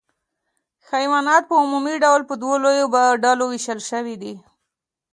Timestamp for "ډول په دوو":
2.03-2.53